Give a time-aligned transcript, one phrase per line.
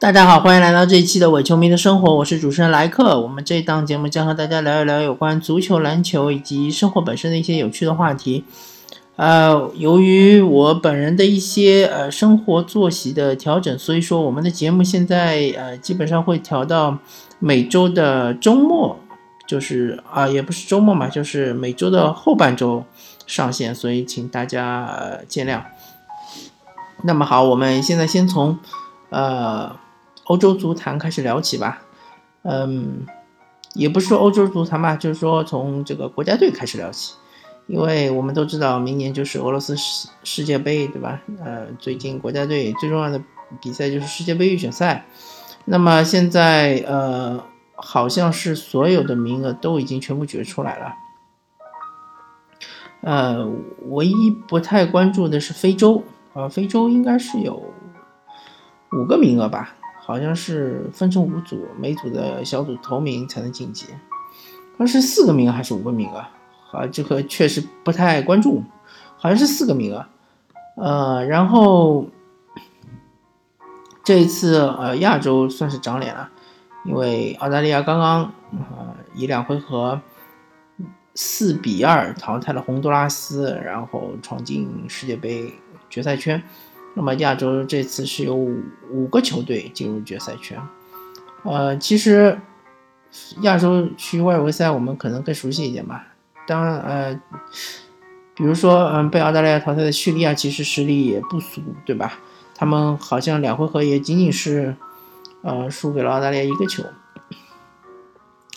[0.00, 3.20] 大家好，欢迎来到这一期的伪球迷的生活，我是主持人莱克。
[3.20, 8.42] 我们这档节目将和大家聊一聊有关足球、篮球以及生活本身的一些有趣的话题。
[9.16, 16.96] 呃，由于我本人的一些呃生活作息的调整，所以说我们的节目现在呃基本上会调到
[17.38, 18.98] 每周的周末，
[19.46, 22.82] 就是啊也不是周末嘛，就是每周的后半周
[23.26, 25.60] 上线，所以请大家见谅。
[27.02, 28.58] 那么好，我们现在先从
[29.10, 29.76] 呃。
[30.30, 31.82] 欧洲足坛开始聊起吧，
[32.42, 33.04] 嗯，
[33.74, 37.14] 也不是说欧洲足坛吧，就是说从这个国家队开始聊起，
[37.66, 41.20] 因为我们都知道明年就是俄罗斯世世界杯，对吧？
[41.44, 43.20] 呃，最近国家队最重要的
[43.60, 45.04] 比赛就是世界杯预选赛，
[45.64, 47.42] 那么现在呃，
[47.74, 50.94] 好像是所有的名额都已经全部决出来了，
[53.00, 53.50] 呃，
[53.88, 56.04] 唯一不太关注的是非洲，
[56.34, 57.60] 呃，非洲应该是有
[58.92, 59.74] 五个名额吧。
[60.10, 63.86] 好像是分成五组，每组的小组头名才能晋级。
[64.76, 66.18] 它是四个名额还是五个名额？
[66.72, 68.64] 啊，这个确实不太关注，
[69.16, 70.04] 好像是四个名额。
[70.74, 72.08] 呃，然后
[74.02, 76.28] 这一次呃亚洲算是长脸了，
[76.84, 80.00] 因为澳大利亚刚刚啊以两回合
[81.14, 85.54] 四比二淘汰了洪都拉斯，然后闯进世界杯
[85.88, 86.42] 决赛圈。
[86.92, 88.60] 那么亚洲这次是有五
[88.90, 90.60] 五个球队进入决赛圈，
[91.44, 92.38] 呃，其实
[93.42, 96.08] 亚洲区外围赛我们可能更熟悉一点吧。
[96.48, 97.20] 当然，呃，
[98.34, 102.18] 比如说，嗯，被澳大利亚淘汰的叙利亚其实实力也不俗，对吧？
[102.56, 104.74] 他们好像两回合也仅仅是，
[105.42, 106.82] 呃，输给了澳大利亚一个球。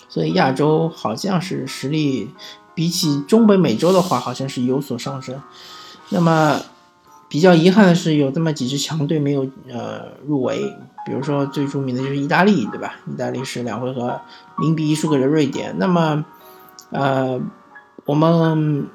[0.08, 2.30] 所以亚洲好像是实力
[2.74, 5.40] 比起中北美洲的话，好像是有所上升。
[6.08, 6.60] 那么。
[7.34, 10.72] 比较遗憾的是，有这么几支强队没有呃入围，
[11.04, 12.94] 比如说最著名的就是意大利，对吧？
[13.12, 14.20] 意大利是两回合
[14.58, 15.74] 零比一输给了瑞典。
[15.76, 16.24] 那么，
[16.90, 17.40] 呃，
[18.04, 18.86] 我们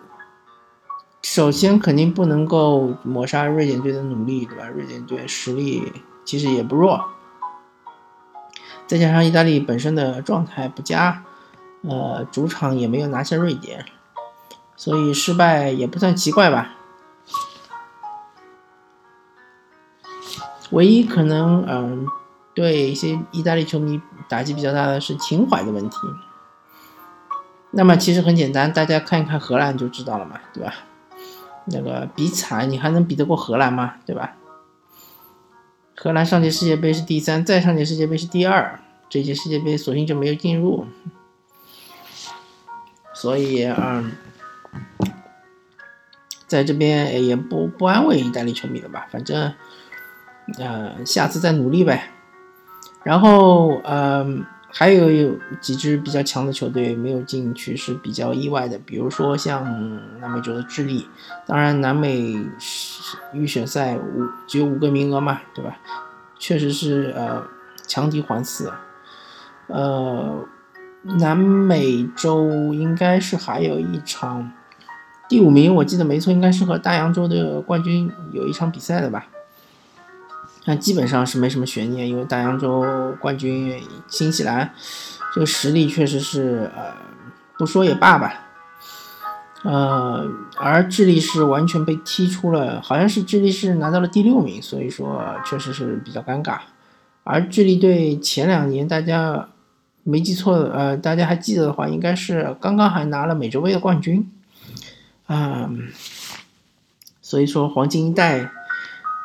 [1.22, 4.70] 首先肯定不能够抹杀瑞典队的努力，对吧？
[4.70, 5.92] 瑞典队实力
[6.24, 7.04] 其实也不弱，
[8.88, 11.26] 再加上意大利本身的状态不佳，
[11.82, 13.84] 呃，主场也没有拿下瑞典，
[14.78, 16.78] 所以失败也不算奇怪吧。
[20.72, 22.08] 唯一可能，嗯，
[22.54, 25.98] 对一些意大利球迷打击比较大的是情怀的问题。
[27.72, 30.74] 那么其实很简单，大家看一看荷兰就知道了嘛，对吧？
[31.66, 33.96] 那个比惨，你还能比得过荷兰吗？
[34.06, 34.36] 对吧？
[35.96, 40.86] 荷兰上届世界杯是第三，再上届世界杯是第二，这届世界杯索性就没有进入。
[43.14, 44.12] 所以，嗯，
[46.48, 49.54] 在这边也不不安慰意大利球迷了吧，反正。
[50.58, 52.12] 呃，下次再努力呗。
[53.04, 59.64] 然后，嗯，还有有几支比较强的球队没有进去是比较意外的，比如说像
[60.20, 61.08] 南美洲的智利。
[61.46, 62.38] 当然，南美
[63.34, 65.78] 预选赛五只有五个名额嘛，对吧？
[66.38, 67.42] 确实是呃
[67.88, 68.70] 强敌环伺。
[69.68, 70.46] 呃，
[71.20, 74.52] 南美洲应该是还有一场
[75.30, 79.26] 第五名，我记得没错，应该是和大洋洲的冠军有一场比赛的吧。
[80.70, 82.86] 那基本上是没什么悬念，因为大洋洲
[83.20, 84.72] 冠军新西兰
[85.34, 86.94] 这个实力确实是呃
[87.58, 88.46] 不说也罢吧，
[89.64, 96.60] 呃，而智利是完全被踢出了，好像是智利是拿到了第六名，所以说确实是比较尴尬。
[97.24, 99.50] 而智利队前两年大家
[100.04, 104.32] 没记错，呃，大家还记得的话，应该是刚刚还拿了美洲杯的冠军，
[105.30, 105.88] 嗯，
[107.24, 108.52] 所以说黄金一代。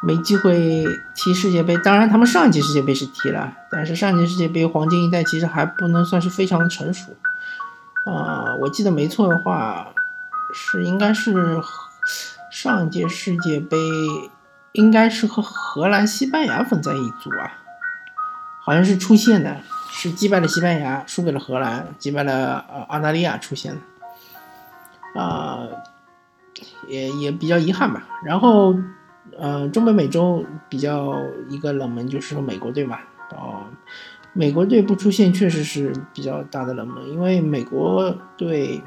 [0.06, 0.84] 没机会
[1.14, 7.16] 踢世界杯，当然他们上一届世界杯是踢了，但是上一届世界杯黄金一代其实还不能算是非常的成熟。
[8.04, 9.88] 啊，我记得没错的话，
[10.52, 11.58] 是应该是
[12.52, 13.78] 上一届世界杯
[14.72, 17.50] 应该是和荷兰、西班牙分在一组啊，
[18.62, 19.56] 好像是出线的，
[19.90, 23.74] 是击败了西班牙，输给了荷兰，击败了呃澳大利亚出线
[25.14, 25.66] 的，啊，
[26.88, 28.06] 也也比较遗憾吧。
[28.22, 28.74] 然后。
[29.38, 31.16] 呃，中北美洲比较
[31.48, 32.98] 一个冷门就是说美国队嘛，
[33.30, 33.64] 哦，
[34.32, 38.80] 美国队不出现确实是比较大的冷门，因为美国队，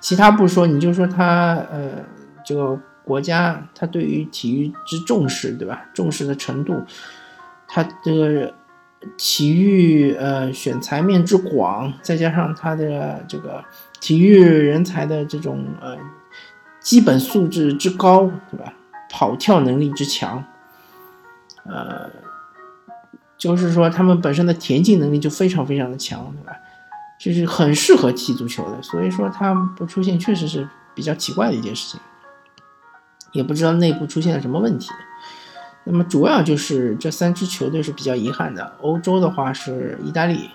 [0.00, 2.04] 其他不说，你就说他呃
[2.44, 5.86] 这个国家他对于体育之重视，对吧？
[5.94, 6.82] 重视的程度，
[7.66, 8.54] 他这个
[9.16, 13.64] 体育呃选材面之广，再加上他的这个
[14.00, 15.96] 体育人才的这种呃
[16.80, 18.72] 基本素质之高，对吧？
[19.10, 20.44] 跑跳能力之强，
[21.64, 22.10] 呃，
[23.36, 26.56] 就是说他们本身的田径能力就非常非常的强，对吧？
[27.18, 32.00] 就是很适合踢足球的，所以说他不出现确实是比较奇怪的一件事情，
[33.32, 34.90] 也不知道内部出现了什么问题。
[35.84, 38.76] 那么主要就是这三支球队是比较遗憾的。
[38.82, 40.50] 欧洲的话是意大利，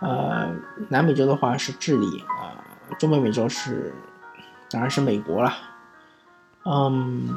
[0.00, 0.54] 呃，
[0.90, 2.54] 南美洲的话是智利，啊，
[2.98, 3.92] 中北美洲是
[4.70, 5.52] 当然是美国了，
[6.70, 7.28] 嗯，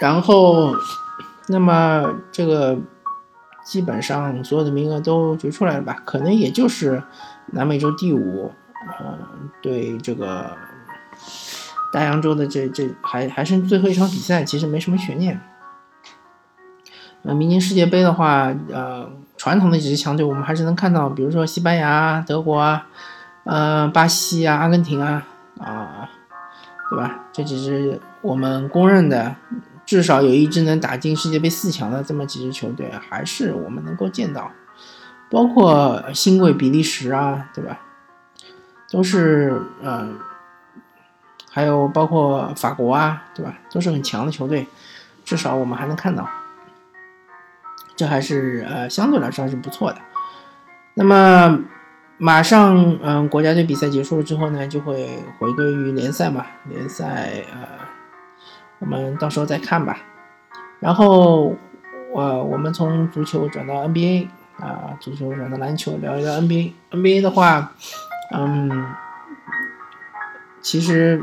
[0.00, 0.74] 然后
[1.48, 2.78] 那么这个。
[3.64, 6.00] 基本上所有的名额都决出来了吧？
[6.06, 7.02] 可能也就是
[7.52, 8.50] 南美洲第五，
[8.98, 9.18] 呃，
[9.60, 10.56] 对这个
[11.92, 15.38] 大洋洲的这这还还剩最后一场比赛，其实没什么悬念。
[17.24, 22.86] 呃，明年世界杯的话，呃，传统的几支强队我们还是能看到，比如说西班牙、德国啊，
[23.44, 25.26] 呃，巴西啊、阿根廷啊，
[25.58, 26.08] 啊，
[26.90, 27.24] 对吧？
[27.32, 29.36] 这几支我们公认的。
[29.86, 34.52] 至少有一支能打进世界杯四强的这么几支球队，还是我们能够见到，
[35.30, 37.80] 包括新贵比利时啊，对吧？
[38.90, 40.18] 都是嗯，
[41.50, 43.56] 还有包括法国啊，对吧？
[43.72, 44.68] 都是很强的球队，
[45.24, 46.28] 至少我们还能看到，
[47.96, 49.98] 这还是呃相对来说还是不错的。
[50.92, 51.60] 那么
[52.18, 57.78] 马上嗯国家队比赛结束了之后呢，就会回归于联赛嘛，联赛呃。
[58.80, 59.98] 我们到时候再看吧。
[60.78, 61.56] 然后，
[62.12, 64.28] 我我们从足球转到 NBA
[64.60, 66.72] 啊，足球转到篮球，聊一聊 NBA。
[66.92, 67.72] NBA 的话，
[68.32, 68.86] 嗯，
[70.60, 71.20] 其实，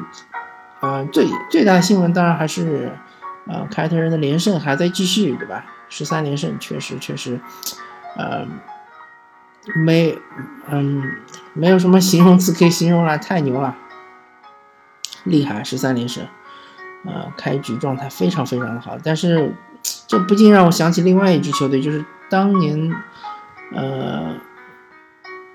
[0.81, 2.91] 啊，最最大的新闻当然还是，
[3.47, 5.63] 呃，凯尔特人的连胜还在继续，对吧？
[5.87, 7.39] 十三连胜，确实确实，
[8.17, 8.45] 呃，
[9.73, 10.17] 没，
[10.69, 11.01] 嗯，
[11.53, 13.75] 没有什么形容词可以形容了，太牛了，
[15.23, 16.25] 厉害，十三连胜。
[17.05, 19.53] 呃，开局状态非常非常的好，但是
[20.07, 22.91] 这不禁让我想起另外一支球队，就是当年，
[23.73, 24.33] 呃，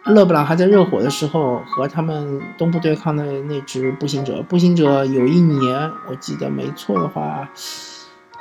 [0.04, 4.42] 勒布朗还在热火的时候和他们东部对抗的那支步行者。
[4.42, 7.48] 步行者有一年我记得没错的话，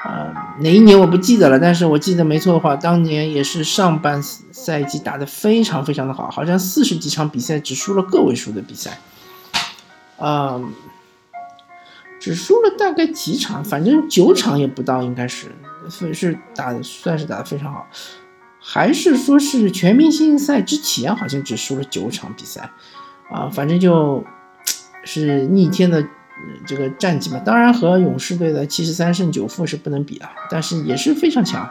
[0.06, 9.00] 呃，哪一年我不记得了，但是我记得没错的话，当年也是上半赛季打得非常非常的好，好像四十几场比赛只输了个位数的比赛，
[10.18, 10.72] 嗯。
[12.22, 15.56] 只输了大概几场，反正九场也不到，应该是，
[15.90, 17.88] 所以是打算是打的非常好，
[18.60, 22.72] 还是说是全明星赛之前好像只输了九场比赛，
[23.32, 24.22] 啊，反正就
[25.06, 26.06] 是逆天的
[26.66, 27.40] 这个战绩嘛。
[27.40, 31.70] 当然和勇士队的七十三胜九负是不能比啊，但是也是非常强。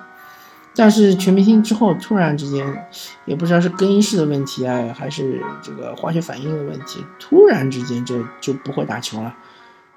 [0.74, 2.86] 但是全明星之后突然之间，
[3.24, 9.34] 也不知道是更衣室的问题啊，还是这个化学反应的问题，突然之间就就不会打球了。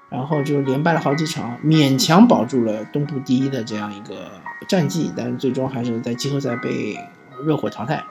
[0.08, 4.30] 然后就连败了好几场，勉强保住了东部第一的这样一个
[4.68, 6.98] 战绩，但是最终还是在季后赛被
[7.46, 8.04] 热火淘汰。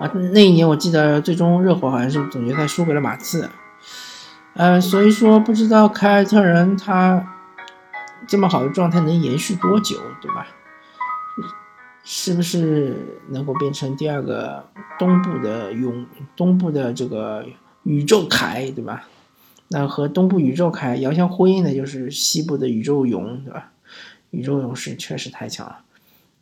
[0.00, 3.48] 啊，那一年我记得最终热火好像是总决赛输给了马刺。
[4.56, 7.34] 呃，所以说不知道凯尔特人他
[8.26, 10.46] 这么好的状态能延续多久，对吧？
[12.02, 14.64] 是不是能够变成第二个
[14.98, 16.06] 东部的勇，
[16.36, 17.44] 东部的这个
[17.82, 19.04] 宇宙凯，对吧？
[19.68, 23.72] 那和东部宇宙凯遥相呼应的就是西部的宇宙勇，对吧？
[24.30, 25.78] 宇宙勇士确实太强了，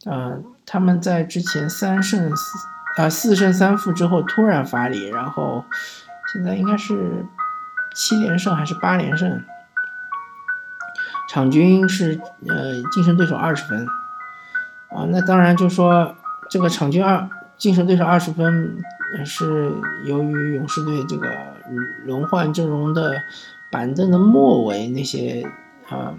[0.04, 2.58] 呃，他们在之前三胜四
[2.96, 5.64] 啊四胜三负之后突然发力，然后
[6.32, 7.24] 现在应该是
[7.94, 9.42] 七连胜还是八连胜？
[11.30, 13.86] 场均是呃竞争对手二十分，
[14.90, 16.14] 啊，那当然就说
[16.50, 18.82] 这个场均二竞争对手二十分
[19.24, 19.72] 是
[20.04, 21.28] 由于勇士队这个。
[22.04, 23.14] 轮换阵容的
[23.72, 25.42] 板凳的末尾那些
[25.88, 26.12] 啊，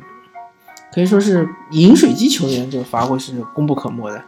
[0.91, 4.24] 可以说是饮水机球员，这个发挥是功不可没的。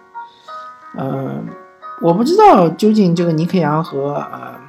[0.96, 1.44] 嗯，
[2.04, 4.60] 我不知道究竟这个尼克杨和呃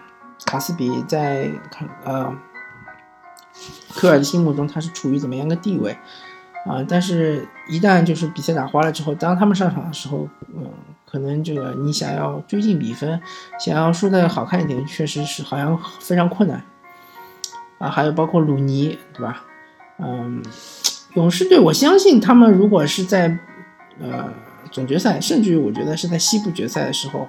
[0.46, 2.34] 卡斯比在看呃
[3.94, 5.92] 科尔的心目中他是处于怎么样的地位
[6.66, 6.84] 啊？
[6.88, 10.70] 但是，一旦就是比赛打花了之后，当他们上场的时候，嗯。
[11.10, 13.18] 可能这个你想要追进比分，
[13.58, 16.62] 想要输的好看一点，确实是好像非常困难
[17.78, 17.88] 啊。
[17.88, 19.42] 还有包括鲁尼，对吧？
[19.98, 20.42] 嗯，
[21.14, 23.38] 勇士队，我相信他们如果是在
[23.98, 24.30] 呃
[24.70, 27.26] 总决赛，甚至于我觉得是在西部决赛的时候，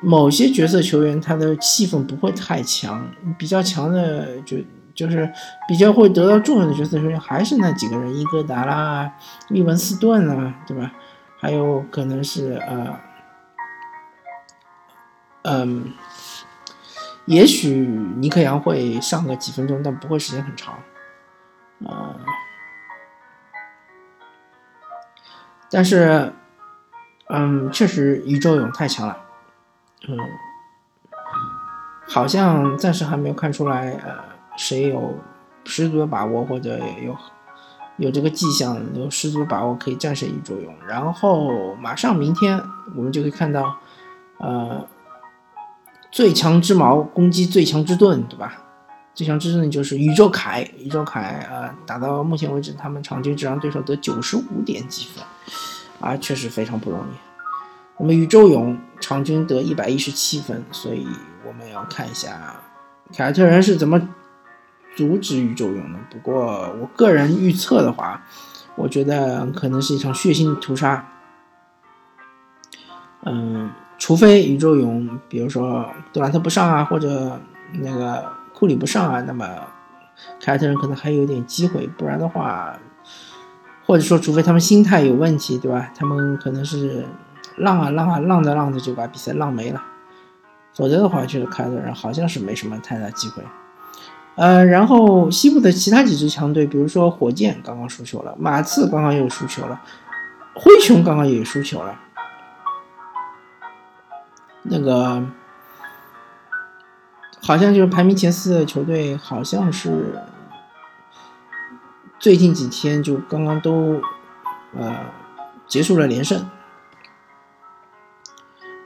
[0.00, 4.56] 某些角色球员他的戏份不会太强，比较强的就
[4.96, 5.30] 就是
[5.68, 9.12] 比较会得到重用的角色球员还是那几个人，伊戈达啦、
[9.48, 10.90] 利文斯顿啊，对吧？
[11.38, 12.98] 还有可能是呃，
[15.42, 15.92] 嗯，
[17.26, 17.68] 也许
[18.16, 20.78] 尼克杨会上个几分钟，但不会时间很长。
[21.86, 22.16] 啊，
[25.70, 26.32] 但是，
[27.28, 29.18] 嗯，确实宇宙勇太强了，
[30.08, 30.16] 嗯，
[32.08, 34.24] 好像暂时还没有看出来，呃，
[34.56, 35.14] 谁有
[35.64, 37.16] 十足的把握或者有
[37.98, 40.74] 有这个迹象，有十足的把握可以战胜宇宙勇。
[40.86, 42.62] 然后马上明天
[42.94, 43.76] 我们就可以看到，
[44.38, 44.86] 呃，
[46.10, 48.58] 最强之矛攻击最强之盾，对吧？
[49.14, 51.20] 最强之盾就是宇宙凯，宇宙凯
[51.50, 55.24] 啊，打到目前为止，他们场均只让对手得九十五点几分，
[56.00, 57.16] 啊，确实非常不容易。
[57.98, 61.06] 那么宇宙勇场均得一百一十七分，所以
[61.46, 62.56] 我们要看一下
[63.16, 63.98] 凯尔特人是怎么
[64.96, 65.98] 阻止宇宙勇的。
[66.10, 68.20] 不过我个人预测的话，
[68.74, 71.06] 我觉得可能是一场血腥的屠杀。
[73.24, 77.38] 嗯，除非宇宙勇，比如说杜兰特不上啊，或者
[77.74, 78.34] 那个。
[78.58, 79.46] 库里不上啊，那么
[80.40, 82.74] 凯尔特人可能还有点机会，不然的话，
[83.84, 85.92] 或者说除非他们心态有问题，对吧？
[85.94, 87.04] 他们可能是
[87.58, 89.82] 浪啊浪啊浪着浪着就把比赛浪没了，
[90.72, 93.42] 否则的话，就是凯尔特人好像是没什么太大机会。
[94.36, 99.80] 呃，然后西部的其他几支强队，比如说火箭刚刚输球了，马刺刚刚又输球了，
[100.54, 101.98] 灰熊刚刚也输球了，
[104.62, 105.22] 那个。
[107.42, 110.18] 好像就是排名前四的球队，好像是
[112.18, 114.00] 最近几天就刚刚都
[114.76, 114.96] 呃
[115.68, 116.40] 结束了连胜。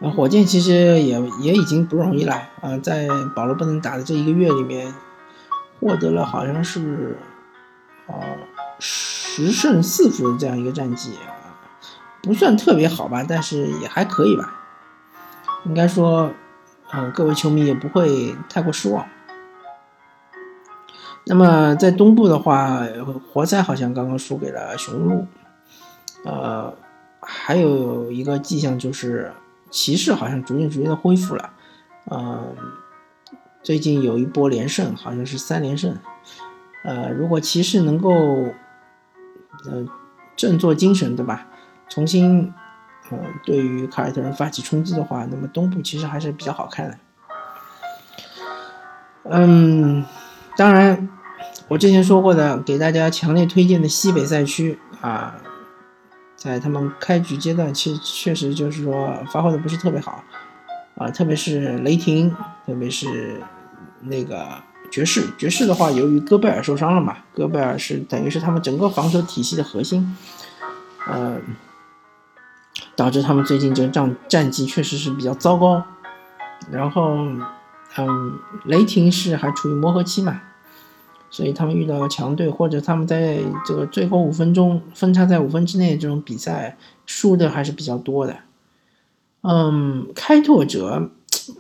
[0.03, 4.93] 啊，火箭其实也也已经不容易了啊，在保罗不能打的这一个月里面，
[5.81, 7.17] 获得了好像是
[8.07, 8.15] 啊
[8.79, 11.57] 十胜四负的这样一个战绩啊，
[12.23, 14.55] 不算特别好吧，但是也还可以吧，
[15.65, 16.31] 应该说。
[16.93, 19.07] 嗯，各位球迷也不会太过失望。
[21.23, 22.81] 那么在东部的话，
[23.33, 25.25] 活塞好像刚刚输给了雄鹿，
[26.25, 26.75] 呃，
[27.21, 29.33] 还有一个迹象就是
[29.71, 31.51] 骑士好像逐渐逐渐的恢复了，
[32.11, 32.57] 嗯，
[33.63, 35.97] 最近有一波连胜，好像是三连胜，
[36.85, 38.11] 呃，如果骑士能够，
[39.65, 39.87] 呃，
[40.37, 41.47] 振作精神，对吧？
[41.89, 42.53] 重新。
[43.13, 46.99] 嗯，对于凯尔特人发起冲击的话，那么东部其实还是比较好看的。
[49.25, 50.05] 嗯，
[50.57, 51.09] 当然，
[51.67, 55.39] 我之前说过的，给大家强烈推荐的西北赛区啊，
[56.37, 60.23] 在他们开局阶段，其实确实就是说发挥的不是特别好
[61.01, 62.31] 啊，特别是雷霆，
[62.67, 63.41] 特别是
[64.03, 65.27] 那个爵士。
[65.39, 70.15] 爵士的话，由于戈贝尔受伤了嘛，戈贝尔是等于是他们整个防守体系的核心，
[71.11, 71.41] 嗯。
[72.97, 75.83] 导致他们最近这个战战绩确实是比较糟糕，
[76.71, 77.17] 然后，
[77.97, 80.43] 嗯，雷霆是还处于磨合期嘛，
[81.31, 86.77] 所以他们遇到强队或者他们在这个最后五分钟分差在五分之内这种比赛
[87.07, 88.37] 输的还是比较多的。
[89.43, 91.11] 嗯，开拓者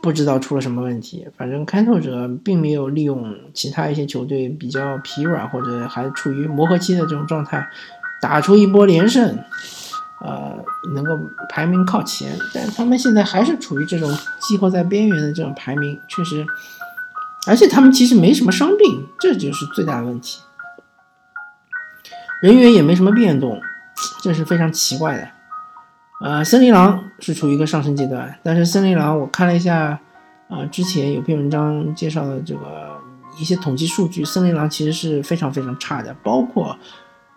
[0.02, 7.68] 不知道出了什么问题，反正开拓者并没有利用其他一些球队比较疲软或者还处于磨合期的这种状态，
[8.20, 9.38] 打出一波连胜。
[10.22, 10.54] 呃，
[10.94, 11.18] 能够
[11.48, 16.44] 排名靠前，但他们现在还是处于这种季后赛边缘的这种排名，确实，
[17.46, 20.42] 而且他们其实没什么伤病，这就是最大的问题。
[22.42, 23.62] 人员也没什么变动，
[24.20, 25.26] 这是非常奇怪的。
[26.20, 29.98] 呃，森林狼是处于一个上升阶段，但是森林狼我看了一下，
[30.48, 33.00] 啊，之前有篇文章介绍的这个
[33.38, 36.76] 一些统计数据，森林狼其实是非常非常差的，包括。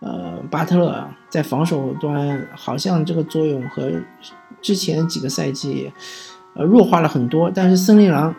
[0.06, 3.90] 呃，巴特勒在防守端好像这个作用和
[4.62, 5.94] 之前几个赛季
[6.56, 8.36] 呃弱化了很多，但是森林狼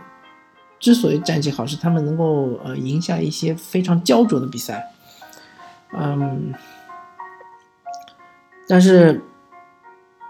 [0.78, 4.92] 之所以战绩好，是他们能够呃赢下一些非常焦灼的比赛，
[5.96, 6.52] 嗯，
[8.68, 9.22] 但是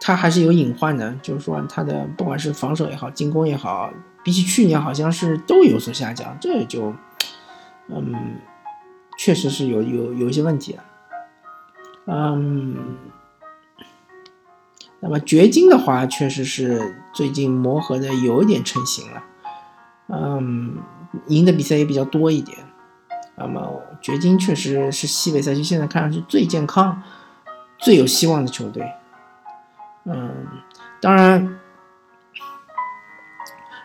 [0.06, 3.90] 他还是有隐患的，就是说他的不管是防守也好，进攻也好，
[4.22, 6.94] 比起去年好像是都有所下降，这就
[7.88, 8.36] 嗯
[9.16, 10.78] 确实是有有有一些问题的。
[12.04, 12.98] 嗯，
[15.00, 19.22] 那么掘金的话，确实是最近磨合的有一点成型了，
[20.08, 20.82] 嗯，
[21.28, 22.58] 赢的比赛也比较多一点。
[23.36, 27.02] 那么掘金确实是西北赛区现在看上去最健康、
[27.78, 28.86] 最有希望的球队。
[30.06, 30.46] 嗯，
[31.00, 31.58] 当然，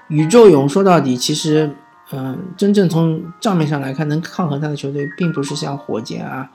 [0.08, 1.76] 宇宙勇说到底，其实，
[2.12, 6.50] 嗯，真正从账面上来看，能抗衡他的球队，并不是像火箭啊。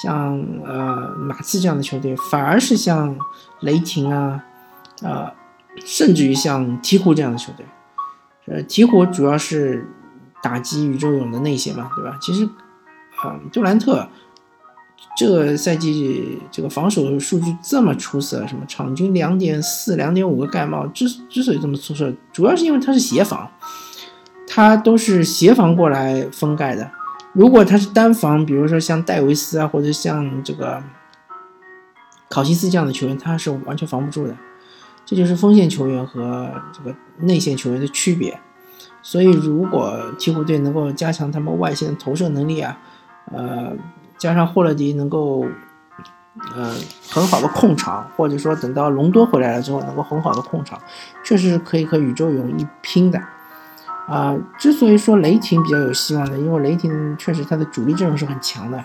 [0.00, 3.18] 像呃马刺这样的球队，反而是像
[3.60, 4.44] 雷霆啊，
[5.02, 5.32] 呃，
[5.84, 7.66] 甚至于像鹈鹕这样的球队，
[8.46, 9.90] 呃，鹈鹕主要是
[10.40, 12.16] 打击宇宙勇的内线嘛，对吧？
[12.20, 12.48] 其实，
[13.24, 14.08] 呃，杜兰特
[15.18, 23.50] 这个赛季这个防守数据这么出色，什么场均两点四、两点五个盖帽，之之所以这么出色，主要是因为他是协防，
[24.46, 26.88] 他都是协防过来封盖的。
[27.32, 30.80] 如果他是单防，比如说像戴维斯啊，或者像这个
[32.28, 34.36] 考辛斯这样的球员，他是完全防不住的。
[35.04, 38.38] 这就是锋线球员和这个内线球员的区别。
[39.02, 42.78] 所以，如果鹈鹕队能够加强他们外线投射能力啊，
[43.32, 43.72] 呃。
[44.18, 45.46] 加上霍勒迪能够，
[46.56, 46.74] 呃，
[47.08, 50.78] 很好的控场，或者说等到隆多回来了之后能够很好的控场，
[51.24, 53.20] 确实是可以和宇宙勇一拼的。
[54.08, 58.82] 啊，之所以说雷霆比较有希望的，因为雷霆确实他的主力阵容是很强的，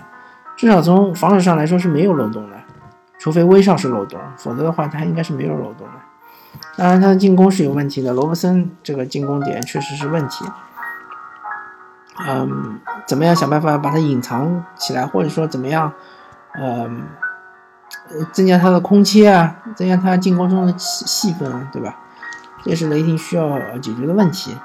[0.56, 2.56] 至少从防守上来说是没有漏洞的，
[3.18, 6.60] 除非威少是漏洞，否则的话他应该是没有漏洞的。
[6.76, 10.44] 当然他的进攻是有问题的，罗伯森这个进攻点确实是问题。
[12.28, 15.92] 嗯，怎么样想办法把它隐藏起来，或者说怎么样，
[16.54, 17.02] 嗯，
[18.32, 21.96] 增加它的空切啊，增加它进攻中的戏戏份，对吧？
[22.64, 24.56] 这是雷霆需要解决的问题。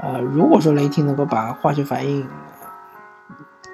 [0.00, 2.26] 呃，如果说雷霆能够把化学反应，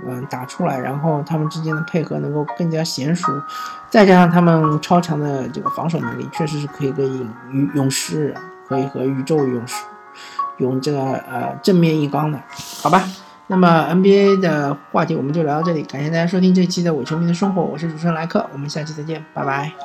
[0.07, 3.31] 嗯，打出来，然后他们之间的配合能够更加娴熟，
[3.91, 7.07] 再加上他们超强的这个防守能力，确实是可以跟
[7.53, 8.35] 勇勇士，
[8.67, 9.85] 可以和宇宙勇士。
[10.63, 12.41] 用这个呃正面硬刚的，
[12.83, 13.05] 好吧？
[13.49, 19.83] 那么 NBA 的话题我们就聊到这里，感谢大家收听这期的伪球迷的生活，我是主持人莱克，我们下期再见，拜拜。